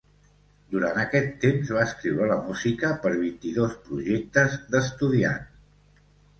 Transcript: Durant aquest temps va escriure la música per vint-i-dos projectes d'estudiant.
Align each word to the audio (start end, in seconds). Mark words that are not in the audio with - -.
Durant 0.75 0.95
aquest 1.01 1.29
temps 1.43 1.73
va 1.75 1.83
escriure 1.89 2.31
la 2.33 2.39
música 2.49 2.91
per 3.05 3.13
vint-i-dos 3.21 3.79
projectes 3.87 4.59
d'estudiant. 4.75 5.49